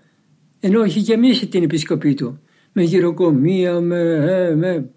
ενώ 0.60 0.82
έχει 0.82 1.00
γεμίσει 1.00 1.48
την 1.48 1.64
επισκοπή 1.64 2.14
του 2.14 2.40
με 2.72 2.84
γυροκομεία, 2.84 3.80
με, 3.80 4.00
ε, 4.00 4.56
με, 4.56 4.90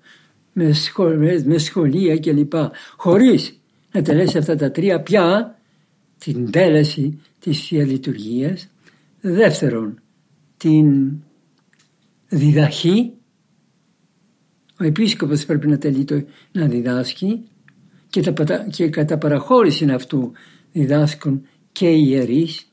με, 0.52 0.72
σχολές, 0.72 1.44
με 1.44 1.58
σχολεία 1.58 2.18
κλπ. 2.18 2.52
Χωρίς 2.96 3.60
να 3.92 4.02
τελέσει 4.02 4.38
αυτά 4.38 4.56
τα 4.56 4.70
τρία 4.70 5.00
πια 5.00 5.58
την 6.18 6.50
τέλεση 6.50 7.20
της 7.38 7.60
Θεία 7.60 7.84
Λειτουργίας. 7.84 8.68
Δεύτερον, 9.20 10.00
την 10.56 11.12
διδαχή. 12.28 13.12
Ο 14.80 14.84
επίσκοπος 14.84 15.44
πρέπει 15.44 15.68
να 15.68 15.78
τελεί 15.78 16.04
το, 16.04 16.24
να 16.52 16.66
διδάσκει 16.66 17.42
και, 18.08 18.20
τα, 18.20 18.66
και 18.70 18.88
κατά 18.88 19.18
παραχώρηση 19.18 19.90
αυτού 19.90 20.32
διδάσκουν 20.72 21.46
και 21.72 21.88
οι 21.88 22.04
ιερείς, 22.06 22.72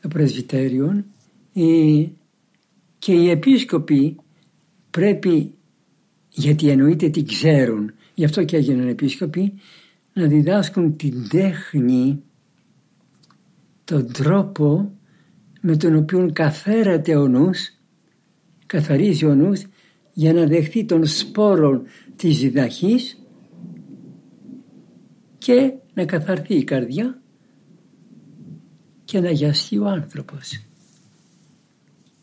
το 0.00 0.08
πρεσβυτέριον, 0.08 1.04
και 2.98 3.12
οι 3.12 3.30
επίσκοποι 3.30 4.16
πρέπει, 4.90 5.54
γιατί 6.28 6.68
εννοείται 6.68 7.08
τι 7.08 7.24
ξέρουν, 7.24 7.92
γι' 8.14 8.24
αυτό 8.24 8.44
και 8.44 8.56
έγιναν 8.56 8.88
επίσκοποι, 8.88 9.52
να 10.12 10.26
διδάσκουν 10.26 10.96
την 10.96 11.28
τέχνη, 11.28 12.22
τον 13.84 14.12
τρόπο 14.12 14.92
με 15.60 15.76
τον 15.76 15.96
οποίο 15.96 16.30
καθαίρεται 16.32 17.16
ο 17.16 17.28
νους, 17.28 17.78
καθαρίζει 18.66 19.24
ο 19.24 19.34
νους 19.34 19.62
για 20.12 20.32
να 20.32 20.46
δεχθεί 20.46 20.84
τον 20.84 21.06
σπόρο 21.06 21.82
της 22.16 22.38
διδαχής 22.38 23.22
και 25.38 25.72
να 25.94 26.04
καθαρθεί 26.04 26.54
η 26.54 26.64
καρδιά 26.64 27.22
και 29.04 29.20
να 29.20 29.30
γιαστεί 29.30 29.78
ο 29.78 29.86
άνθρωπος. 29.86 30.64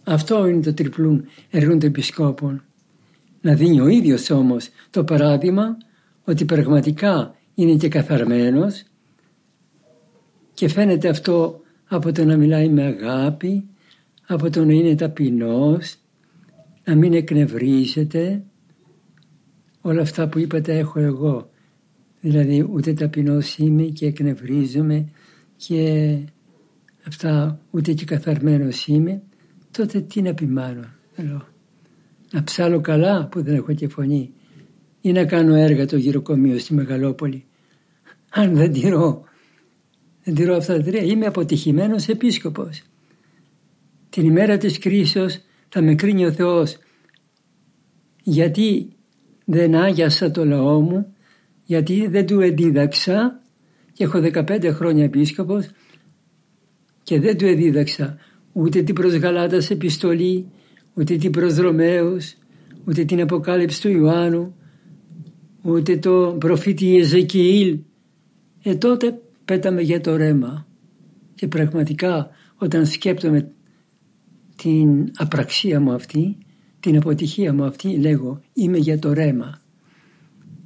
Αυτό 0.03 0.47
είναι 0.47 0.61
το 0.61 0.73
τριπλούν 0.73 1.25
έργο 1.49 1.77
των 1.77 1.89
επισκόπων. 1.89 2.63
Να 3.41 3.53
δίνει 3.53 3.79
ο 3.79 3.87
ίδιος 3.87 4.29
όμως 4.29 4.69
το 4.89 5.03
παράδειγμα 5.03 5.77
ότι 6.23 6.45
πραγματικά 6.45 7.35
είναι 7.53 7.75
και 7.75 7.87
καθαρμένος 7.87 8.83
και 10.53 10.67
φαίνεται 10.67 11.09
αυτό 11.09 11.61
από 11.85 12.11
το 12.11 12.25
να 12.25 12.37
μιλάει 12.37 12.69
με 12.69 12.83
αγάπη, 12.83 13.67
από 14.27 14.49
το 14.49 14.65
να 14.65 14.73
είναι 14.73 14.95
ταπεινός, 14.95 15.95
να 16.83 16.95
μην 16.95 17.13
εκνευρίζεται. 17.13 18.43
Όλα 19.81 20.01
αυτά 20.01 20.29
που 20.29 20.39
είπατε 20.39 20.77
έχω 20.77 20.99
εγώ. 20.99 21.49
Δηλαδή 22.19 22.67
ούτε 22.71 22.93
ταπεινός 22.93 23.57
είμαι 23.57 23.83
και 23.83 24.05
εκνευρίζομαι 24.05 25.09
και 25.55 26.17
αυτά 27.07 27.59
ούτε 27.69 27.93
και 27.93 28.05
καθαρμένος 28.05 28.87
είμαι 28.87 29.21
τότε 29.71 30.01
τι 30.01 30.21
να 30.21 30.29
επιμάνω. 30.29 30.85
Να 32.31 32.43
ψάλω 32.43 32.81
καλά 32.81 33.27
που 33.27 33.41
δεν 33.41 33.55
έχω 33.55 33.73
και 33.73 33.87
φωνή 33.87 34.33
ή 35.01 35.11
να 35.11 35.25
κάνω 35.25 35.55
έργα 35.55 35.85
το 35.85 35.97
γυροκομείο 35.97 36.57
στη 36.57 36.73
Μεγαλόπολη. 36.73 37.45
Αν 38.29 38.55
δεν 38.55 38.71
τηρώ, 38.71 39.23
δεν 40.23 40.35
τηρώ 40.35 40.55
αυτά 40.55 40.77
τα 40.77 40.83
τρία, 40.83 41.01
είμαι 41.01 41.25
αποτυχημένος 41.25 42.07
επίσκοπος. 42.07 42.81
την 44.09 44.25
ημέρα 44.25 44.57
της 44.57 44.77
κρίσεως 44.77 45.41
θα 45.69 45.81
με 45.81 45.95
κρίνει 45.95 46.25
ο 46.25 46.31
Θεός 46.31 46.77
γιατί 48.23 48.89
δεν 49.45 49.75
άγιασα 49.75 50.31
το 50.31 50.45
λαό 50.45 50.81
μου, 50.81 51.13
γιατί 51.63 52.07
δεν 52.07 52.25
του 52.25 52.39
εδίδαξα 52.39 53.41
και 53.93 54.03
έχω 54.03 54.19
15 54.33 54.69
χρόνια 54.73 55.03
επίσκοπος 55.03 55.69
και 57.03 57.19
δεν 57.19 57.37
του 57.37 57.45
εδίδαξα 57.45 58.17
ούτε 58.51 58.81
την 58.81 58.95
προς 58.95 59.13
Γαλάτας 59.13 59.69
επιστολή, 59.69 60.51
ούτε 60.93 61.15
την 61.15 61.31
προς 61.31 61.55
Ρωμαίους, 61.55 62.35
ούτε 62.85 63.05
την 63.05 63.21
Αποκάλυψη 63.21 63.81
του 63.81 63.89
Ιωάννου, 63.89 64.55
ούτε 65.61 65.97
το 65.97 66.35
προφήτη 66.39 66.97
Εζεκιήλ. 66.97 67.79
Ε 68.63 68.75
τότε 68.75 69.21
πέταμε 69.45 69.81
για 69.81 70.01
το 70.01 70.15
ρέμα. 70.15 70.67
Και 71.35 71.47
πραγματικά 71.47 72.29
όταν 72.57 72.85
σκέπτομαι 72.85 73.51
την 74.61 75.11
απραξία 75.15 75.79
μου 75.79 75.93
αυτή, 75.93 76.37
την 76.79 76.97
αποτυχία 76.97 77.53
μου 77.53 77.63
αυτή, 77.63 77.97
λέγω 77.97 78.41
είμαι 78.53 78.77
για 78.77 78.99
το 78.99 79.13
ρέμα. 79.13 79.61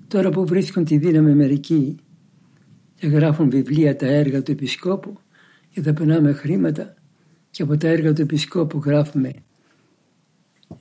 Τώρα 0.08 0.29
που 0.29 0.45
βρίσκουν 0.45 0.86
τη 0.86 0.97
δύναμη 0.97 1.34
μερικοί 1.34 1.95
και 2.95 3.08
γράφουν 3.08 3.49
βιβλία 3.49 3.95
τα 3.95 4.06
έργα 4.06 4.43
του 4.43 4.51
Επισκόπου 4.51 5.17
και 5.69 5.82
θα 5.82 5.93
περνάμε 5.93 6.34
χρήματα 6.34 6.95
και 7.51 7.63
από 7.63 7.77
τα 7.77 7.88
έργα 7.88 8.13
του 8.13 8.21
Επισκόπου 8.21 8.82
γράφουμε 8.86 9.34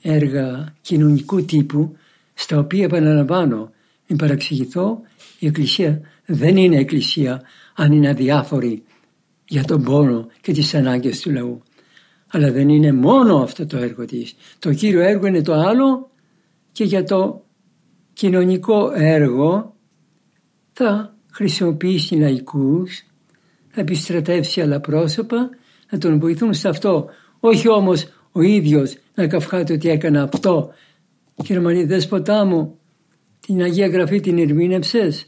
έργα 0.01 0.75
κοινωνικού 0.81 1.45
τύπου 1.45 1.95
στα 2.33 2.57
οποία 2.59 2.83
επαναλαμβάνω 2.83 3.71
μην 4.07 4.17
παραξηγηθώ 4.17 5.01
η 5.39 5.47
Εκκλησία 5.47 6.01
δεν 6.25 6.57
είναι 6.57 6.77
Εκκλησία 6.77 7.41
αν 7.75 7.91
είναι 7.91 8.09
αδιάφορη 8.09 8.83
για 9.45 9.63
τον 9.63 9.83
πόνο 9.83 10.27
και 10.41 10.53
τις 10.53 10.73
ανάγκες 10.73 11.19
του 11.19 11.31
λαού. 11.31 11.61
Αλλά 12.35 12.51
δεν 12.51 12.69
είναι 12.69 12.91
μόνο 12.91 13.37
αυτό 13.37 13.65
το 13.65 13.77
έργο 13.77 14.05
της. 14.05 14.35
Το 14.59 14.73
κύριο 14.73 15.01
έργο 15.01 15.27
είναι 15.27 15.41
το 15.41 15.53
άλλο 15.53 16.11
και 16.71 16.83
για 16.83 17.03
το 17.03 17.45
κοινωνικό 18.13 18.91
έργο 18.95 19.75
θα 20.73 21.15
χρησιμοποιήσει 21.31 22.15
λαϊκούς, 22.15 23.03
θα 23.69 23.81
επιστρατεύσει 23.81 24.61
άλλα 24.61 24.79
πρόσωπα, 24.79 25.49
να 25.89 25.97
τον 25.97 26.19
βοηθούν 26.19 26.53
σε 26.53 26.69
αυτό. 26.69 27.09
Όχι 27.39 27.69
όμως 27.69 28.07
ο 28.31 28.41
ίδιος 28.41 28.97
να 29.15 29.27
καυχάται 29.27 29.73
ότι 29.73 29.89
έκανα 29.89 30.21
αυτό. 30.23 30.73
Γερμανοί 31.35 31.83
δέσποτά 31.83 32.45
μου, 32.45 32.79
την 33.39 33.61
Αγία 33.61 33.87
Γραφή 33.87 34.19
την 34.19 34.37
ερμήνευσες; 34.37 35.27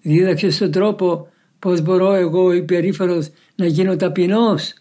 Δίδαξες 0.00 0.58
τον 0.58 0.70
τρόπο 0.70 1.28
πώς 1.58 1.82
μπορώ 1.82 2.12
εγώ 2.14 2.52
υπερήφερος 2.52 3.30
να 3.54 3.66
γίνω 3.66 3.96
ταπεινός; 3.96 4.74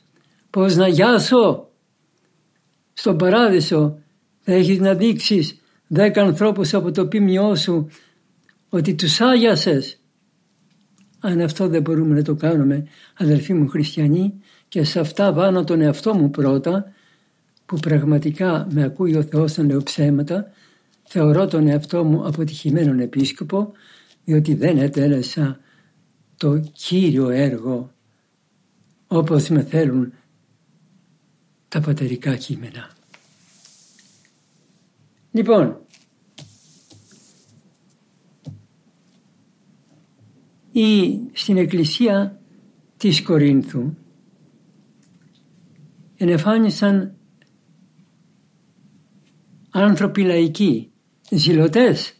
Πώς 0.52 0.76
να 0.76 0.88
γιάσω. 0.88 1.70
Στον 2.94 3.18
παράδεισο 3.18 4.00
θα 4.40 4.54
έχεις 4.54 4.80
να 4.80 4.94
δείξεις 4.94 5.62
δέκα 5.88 6.22
ανθρώπους 6.22 6.74
από 6.74 6.92
το 6.92 7.08
πίμιό 7.08 7.56
σου 7.56 7.88
ότι 8.70 8.96
τους 8.96 9.22
άγιασες. 9.22 10.00
Αν 11.20 11.42
αυτό 11.42 11.68
δεν 11.68 11.82
μπορούμε 11.82 12.16
να 12.16 12.24
το 12.24 12.36
κάνουμε 12.36 12.88
αδελφοί 13.18 13.54
μου 13.54 13.68
χριστιανοί 13.68 14.34
και 14.68 14.84
σε 14.84 15.00
αυτά 15.00 15.34
βάνω 15.34 15.64
τον 15.64 15.82
εαυτό 15.82 16.14
μου 16.14 16.30
πρώτα 16.30 16.92
που 17.66 17.80
πραγματικά 17.80 18.68
με 18.72 18.84
ακούει 18.84 19.16
ο 19.16 19.24
Θεός 19.24 19.58
να 19.58 19.64
λέω 19.64 19.84
ψέματα 19.84 20.52
θεωρώ 21.04 21.48
τον 21.48 21.68
εαυτό 21.68 22.04
μου 22.04 22.28
αποτυχημένον 22.28 23.00
επίσκοπο 23.00 23.72
διότι 24.24 24.54
δεν 24.54 24.78
ετέλεσα 24.78 25.60
το 26.38 26.60
κύριο 26.60 27.30
έργο 27.30 27.92
όπως 29.08 29.50
με 29.50 29.64
θέλουν 29.64 30.14
τα 31.72 31.82
πατερικά 31.82 32.36
κείμενα. 32.36 32.90
Λοιπόν, 35.32 35.78
ή 40.72 41.20
στην 41.34 41.58
εκκλησία 41.58 42.42
της 42.98 43.22
Κορίνθου 43.22 43.94
ενεφάνισαν 46.18 47.16
άνθρωποι 49.70 50.22
λαϊκοί, 50.22 50.92
ζηλωτές, 51.30 52.14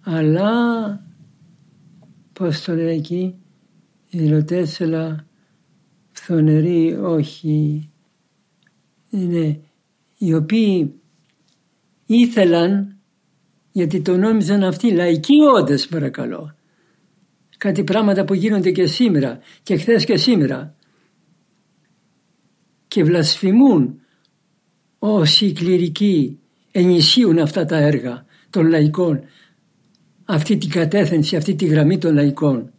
αλλά 0.00 0.50
πώς 2.32 2.62
το 2.62 2.74
λέει 2.74 2.96
εκεί, 2.96 3.34
ζηλωτές 4.10 4.80
αλλά 4.80 5.26
φθονεροί 6.10 6.96
όχι, 6.96 7.90
είναι 9.10 9.60
οι 10.18 10.34
οποίοι 10.34 10.94
ήθελαν 12.06 12.96
γιατί 13.72 14.00
το 14.00 14.16
νόμιζαν 14.16 14.64
αυτοί 14.64 14.90
λαϊκοί 14.90 15.34
όντες 15.56 15.86
παρακαλώ 15.86 16.56
κάτι 17.58 17.84
πράγματα 17.84 18.24
που 18.24 18.34
γίνονται 18.34 18.70
και 18.70 18.86
σήμερα 18.86 19.38
και 19.62 19.76
χθες 19.76 20.04
και 20.04 20.16
σήμερα 20.16 20.74
και 22.88 23.04
βλασφημούν 23.04 24.00
όσοι 24.98 25.46
οι 25.46 25.52
κληρικοί 25.52 26.38
ενισχύουν 26.72 27.38
αυτά 27.38 27.64
τα 27.64 27.76
έργα 27.76 28.24
των 28.50 28.66
λαϊκών 28.66 29.22
αυτή 30.24 30.56
την 30.56 30.70
κατεύθυνση, 30.70 31.36
αυτή 31.36 31.54
τη 31.54 31.66
γραμμή 31.66 31.98
των 31.98 32.14
λαϊκών. 32.14 32.72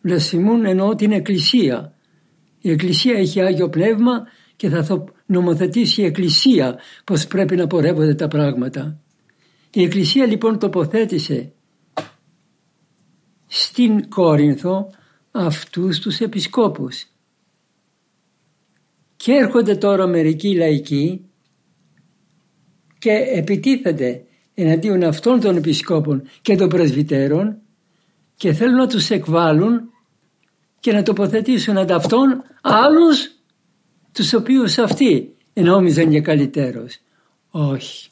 Βλασφημούν 0.00 0.64
εννοώ 0.64 0.94
την 0.94 1.12
Εκκλησία. 1.12 1.97
Η 2.60 2.70
Εκκλησία 2.70 3.18
έχει 3.18 3.40
Άγιο 3.40 3.68
Πνεύμα 3.68 4.26
και 4.56 4.68
θα 4.68 5.04
νομοθετήσει 5.26 6.00
η 6.00 6.04
Εκκλησία 6.04 6.78
πως 7.04 7.26
πρέπει 7.26 7.56
να 7.56 7.66
πορεύονται 7.66 8.14
τα 8.14 8.28
πράγματα. 8.28 9.00
Η 9.72 9.82
Εκκλησία 9.82 10.26
λοιπόν 10.26 10.58
τοποθέτησε 10.58 11.52
στην 13.46 14.08
Κόρινθο 14.08 14.90
αυτούς 15.30 15.98
τους 15.98 16.20
επισκόπους. 16.20 17.06
Και 19.16 19.32
έρχονται 19.32 19.74
τώρα 19.74 20.06
μερικοί 20.06 20.56
λαϊκοί 20.56 21.24
και 22.98 23.12
επιτίθενται 23.34 24.24
εναντίον 24.54 25.02
αυτών 25.02 25.40
των 25.40 25.56
επισκόπων 25.56 26.22
και 26.42 26.56
των 26.56 26.68
πρεσβυτέρων 26.68 27.58
και 28.36 28.52
θέλουν 28.52 28.74
να 28.74 28.86
τους 28.86 29.10
εκβάλουν 29.10 29.90
και 30.80 30.92
να 30.92 31.02
τοποθετήσουν 31.02 31.78
ανταυτόν 31.78 32.42
άλλους 32.60 33.30
τους 34.12 34.32
οποίους 34.34 34.78
αυτοί 34.78 35.36
νόμιζαν 35.54 36.10
για 36.10 36.20
καλύτερος. 36.20 36.98
Όχι. 37.50 38.10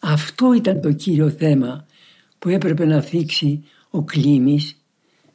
Αυτό 0.00 0.52
ήταν 0.52 0.80
το 0.80 0.92
κύριο 0.92 1.30
θέμα 1.30 1.86
που 2.38 2.48
έπρεπε 2.48 2.84
να 2.84 3.00
θίξει 3.00 3.64
ο 3.90 4.02
Κλήμης 4.02 4.76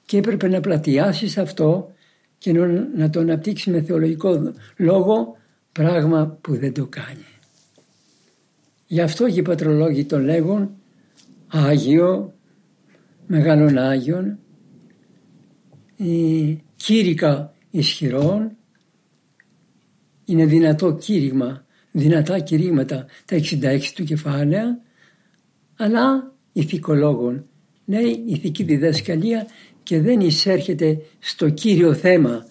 και 0.06 0.18
έπρεπε 0.18 0.48
να 0.48 0.60
πλατιάσει 0.60 1.28
σε 1.28 1.42
αυτό 1.42 1.92
και 2.38 2.54
να 2.96 3.10
το 3.10 3.20
αναπτύξει 3.20 3.70
με 3.70 3.82
θεολογικό 3.82 4.54
λόγο 4.78 5.38
πράγμα 5.72 6.38
που 6.42 6.58
δεν 6.58 6.74
το 6.74 6.86
κάνει. 6.86 7.26
Γι' 8.88 9.02
αυτό 9.02 9.30
και 9.30 9.40
οι 9.40 9.42
πατρολόγοι 9.42 10.06
το 10.06 10.20
λέγουν 10.20 10.70
Άγιο, 11.48 12.34
Μεγάλων 13.28 13.78
Άγιον, 13.78 14.26
η 14.26 14.49
κήρυκα 16.76 17.54
ισχυρών, 17.70 18.52
είναι 20.26 20.46
δυνατό 20.46 20.94
κήρυγμα, 20.94 21.66
δυνατά 21.92 22.40
κηρύγματα 22.40 23.06
τα 23.26 23.36
66 23.36 23.80
του 23.96 24.04
κεφάλαια, 24.04 24.80
αλλά 25.76 26.34
ηθικολόγων 26.54 27.46
ναι, 27.86 28.00
ηθική 28.26 28.64
διδασκαλία 28.64 29.48
και 29.84 30.02
δεν 30.02 30.20
εισέρχεται 30.20 31.02
στο 31.20 31.50
κύριο 31.50 31.94
θέμα. 31.94 32.46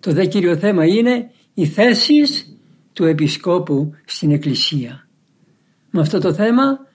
Το 0.00 0.12
δε 0.12 0.26
κύριο 0.26 0.56
θέμα 0.56 0.86
είναι 0.86 1.30
οι 1.54 1.66
θέσεις 1.66 2.56
του 2.92 3.04
Επισκόπου 3.04 3.94
στην 4.04 4.30
Εκκλησία. 4.30 5.08
Με 5.90 6.00
αυτό 6.00 6.18
το 6.18 6.34
θέμα 6.34 6.86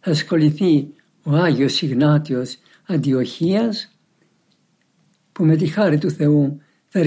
θα 0.00 0.10
ασχοληθεί 0.10 0.88
ο 1.22 1.34
Άγιος 1.34 1.82
Ιγνάτιος 1.82 2.58
Αντιοχίας 2.86 3.91
που 5.32 5.44
με 5.44 5.56
τη 5.56 5.66
χάρη 5.66 5.98
του 5.98 6.10
Θεού 6.10 6.60
θα, 6.88 7.00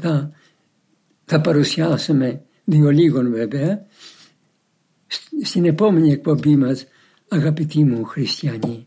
θα, 0.00 0.32
θα 1.24 1.40
παρουσιάσουμε 1.40 2.42
δύο 2.64 2.90
λίγων 2.90 3.30
βέβαια 3.30 3.86
στην 5.42 5.64
επόμενη 5.64 6.12
εκπομπή 6.12 6.56
μας 6.56 6.86
αγαπητοί 7.28 7.84
μου 7.84 8.04
χριστιανοί. 8.04 8.86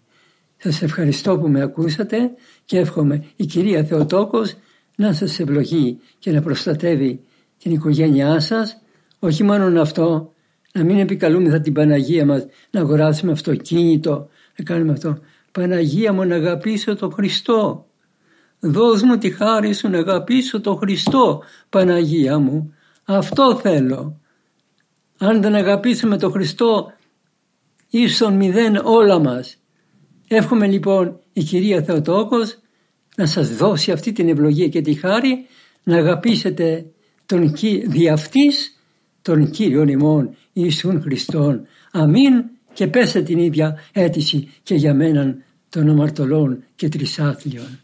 Σας 0.57 0.81
ευχαριστώ 0.81 1.37
που 1.39 1.49
με 1.49 1.61
ακούσατε 1.61 2.17
και 2.65 2.77
εύχομαι 2.77 3.23
η 3.35 3.45
κυρία 3.45 3.83
Θεοτόκος 3.83 4.55
να 4.95 5.13
σας 5.13 5.39
ευλογεί 5.39 5.99
και 6.19 6.31
να 6.31 6.41
προστατεύει 6.41 7.19
την 7.57 7.71
οικογένειά 7.71 8.39
σας. 8.39 8.81
Όχι 9.19 9.43
μόνο 9.43 9.81
αυτό, 9.81 10.33
να 10.73 10.83
μην 10.83 10.99
επικαλούμεθα 10.99 11.59
την 11.59 11.73
Παναγία 11.73 12.25
μας 12.25 12.45
να 12.71 12.79
αγοράσουμε 12.79 13.31
αυτοκίνητο, 13.31 14.29
να 14.57 14.63
κάνουμε 14.63 14.91
αυτό. 14.91 15.19
Παναγία 15.51 16.13
μου 16.13 16.23
να 16.23 16.35
αγαπήσω 16.35 16.95
τον 16.95 17.11
Χριστό. 17.11 17.85
Δώσ' 18.59 19.01
μου 19.01 19.17
τη 19.17 19.29
χάρη 19.29 19.73
σου 19.73 19.89
να 19.89 19.97
αγαπήσω 19.97 20.61
το 20.61 20.75
Χριστό, 20.75 21.43
Παναγία 21.69 22.37
μου. 22.39 22.73
Αυτό 23.03 23.55
θέλω. 23.55 24.19
Αν 25.17 25.41
δεν 25.41 25.55
αγαπήσουμε 25.55 26.17
το 26.17 26.29
Χριστό, 26.29 26.91
ίσον 27.89 28.33
μηδέν 28.33 28.81
όλα 28.83 29.19
μας. 29.19 29.57
Εύχομαι 30.27 30.67
λοιπόν 30.67 31.19
η 31.33 31.43
Κυρία 31.43 31.83
Θεοτόκος 31.83 32.59
να 33.15 33.25
σας 33.25 33.55
δώσει 33.55 33.91
αυτή 33.91 34.11
την 34.11 34.29
ευλογία 34.29 34.67
και 34.67 34.81
τη 34.81 34.93
χάρη 34.93 35.45
να 35.83 35.97
αγαπήσετε 35.97 36.85
τον 37.25 37.53
δι' 37.85 38.09
αυτής, 38.09 38.79
τον 39.21 39.49
Κύριο 39.49 39.83
ημών 39.83 40.35
Ιησούν 40.53 41.01
Χριστόν. 41.01 41.67
Αμήν 41.91 42.43
και 42.73 42.87
πέσε 42.87 43.21
την 43.21 43.37
ίδια 43.37 43.79
αίτηση 43.93 44.51
και 44.63 44.75
για 44.75 44.93
μέναν 44.93 45.43
των 45.69 45.89
αμαρτωλών 45.89 46.63
και 46.75 46.89
τρισάθλιων. 46.89 47.79